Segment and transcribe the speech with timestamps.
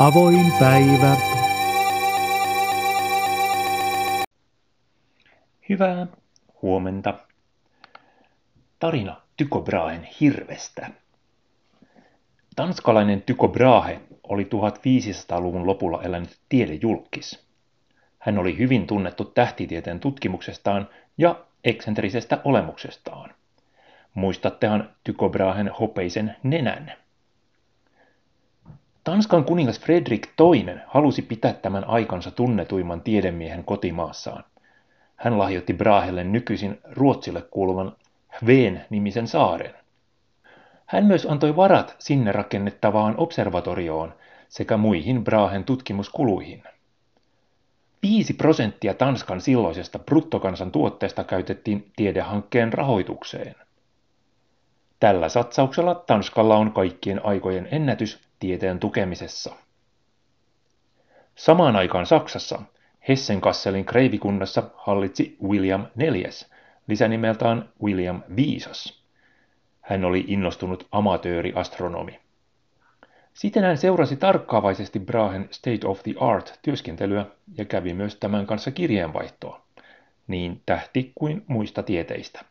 [0.00, 1.16] Avoin päivä.
[5.68, 6.06] Hyvää
[6.62, 7.14] huomenta.
[8.78, 10.90] Tarina Tycho Brahen hirvestä.
[12.56, 17.46] Tanskalainen Tycho Brahe oli 1500-luvun lopulla elänyt tiedejulkis.
[18.18, 23.34] Hän oli hyvin tunnettu tähtitieteen tutkimuksestaan ja eksentrisestä olemuksestaan.
[24.14, 27.05] Muistattehan Tycho Brahen hopeisen nenän.
[29.06, 34.44] Tanskan kuningas Fredrik II halusi pitää tämän aikansa tunnetuimman tiedemiehen kotimaassaan.
[35.16, 37.96] Hän lahjoitti Brahelle nykyisin Ruotsille kuuluvan
[38.44, 39.74] Hveen-nimisen saaren.
[40.86, 44.14] Hän myös antoi varat sinne rakennettavaan observatorioon
[44.48, 46.62] sekä muihin Brahen tutkimuskuluihin.
[48.02, 53.54] 5 prosenttia Tanskan silloisesta bruttokansantuotteesta käytettiin tiedehankkeen rahoitukseen.
[55.00, 59.54] Tällä satsauksella Tanskalla on kaikkien aikojen ennätys tieteen tukemisessa.
[61.34, 62.62] Samaan aikaan Saksassa
[63.08, 66.30] Hessenkasselin kreivikunnassa hallitsi William IV,
[66.88, 69.02] lisänimeltään William Viisas.
[69.80, 72.20] Hän oli innostunut amatööriastronomi.
[73.34, 77.26] Siten hän seurasi tarkkaavaisesti Brahen State of the Art työskentelyä
[77.58, 79.60] ja kävi myös tämän kanssa kirjeenvaihtoa,
[80.26, 82.44] niin tähti kuin muista tieteistä.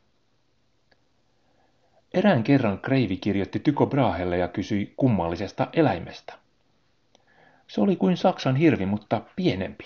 [2.16, 6.34] Erään kerran Kreivi kirjoitti Tyko Brahelle ja kysyi kummallisesta eläimestä.
[7.68, 9.86] Se oli kuin Saksan hirvi, mutta pienempi,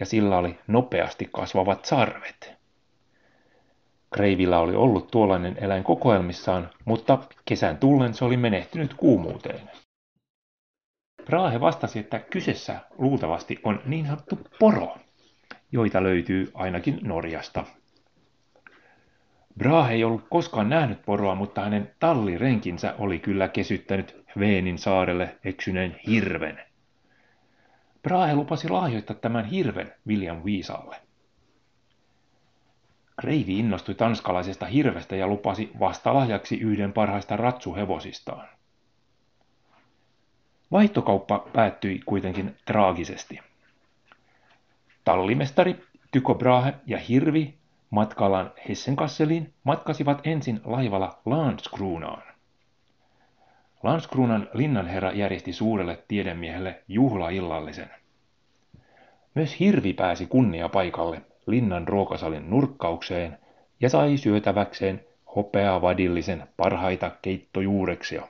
[0.00, 2.54] ja sillä oli nopeasti kasvavat sarvet.
[4.14, 9.70] Kreivillä oli ollut tuollainen eläin kokoelmissaan, mutta kesän tullen se oli menehtynyt kuumuuteen.
[11.24, 14.96] Brahe vastasi, että kyseessä luultavasti on niin sanottu poro,
[15.72, 17.64] joita löytyy ainakin Norjasta.
[19.58, 26.00] Brahe ei ollut koskaan nähnyt poroa, mutta hänen tallirenkinsä oli kyllä kesyttänyt Veenin saarelle eksyneen
[26.06, 26.60] hirven.
[28.02, 30.96] Brahe lupasi lahjoittaa tämän hirven William Viisaalle.
[33.20, 38.48] Kreivi innostui tanskalaisesta hirvestä ja lupasi vastalahjaksi yhden parhaista ratsuhevosistaan.
[40.72, 43.40] Vaihtokauppa päättyi kuitenkin traagisesti.
[45.04, 47.54] Tallimestari Tycho Brahe ja Hirvi
[47.94, 52.22] matkallaan Hessenkasseliin matkasivat ensin laivalla Landskronaan.
[53.82, 57.90] Landskronan linnanherra järjesti suurelle tiedemiehelle juhlaillallisen.
[59.34, 63.38] Myös Hirvi pääsi kunnia paikalle linnan ruokasalin nurkkaukseen
[63.80, 65.04] ja sai syötäväkseen
[65.36, 68.28] hopeavadillisen parhaita keittojuureksia.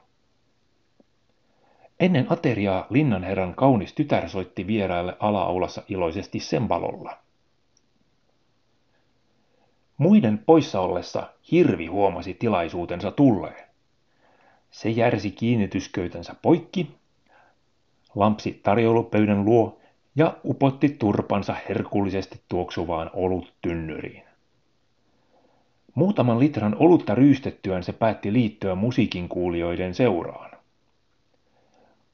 [2.00, 7.18] Ennen ateriaa linnanherran kaunis tytär soitti vieraille alaaulassa iloisesti sembalolla.
[9.98, 13.64] Muiden poissa ollessa hirvi huomasi tilaisuutensa tulleen.
[14.70, 16.90] Se järsi kiinnitysköytänsä poikki,
[18.14, 19.78] lampsi tarjoulupöydän luo
[20.16, 24.24] ja upotti turpansa herkullisesti tuoksuvaan oluttynnyriin.
[25.94, 30.50] Muutaman litran olutta ryystettyään se päätti liittyä musiikin kuulijoiden seuraan.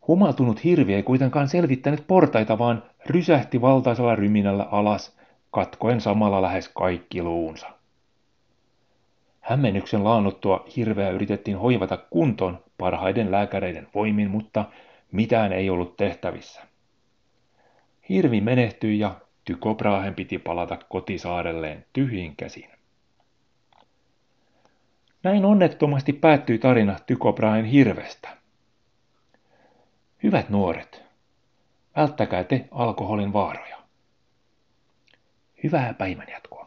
[0.08, 5.16] Humaltunut hirvi ei kuitenkaan selvittänyt portaita, vaan rysähti valtaisella ryminällä alas,
[5.50, 7.70] katkoen samalla lähes kaikki luunsa.
[9.40, 14.64] Hämmennyksen laannuttua hirveä yritettiin hoivata kuntoon parhaiden lääkäreiden voimin, mutta
[15.12, 16.62] mitään ei ollut tehtävissä.
[18.08, 22.70] Hirvi menehtyi ja Tycho Brahen piti palata kotisaarelleen tyhjin käsin.
[25.22, 28.36] Näin onnettomasti päättyi tarina Tycho Brahen hirvestä.
[30.22, 31.02] Hyvät nuoret,
[31.96, 33.79] välttäkää te alkoholin vaaroja.
[35.62, 36.59] Hyvää päivänjatkoa.